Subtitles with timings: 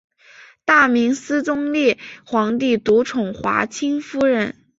[0.65, 4.55] 大明思宗烈皇帝独宠华清夫人。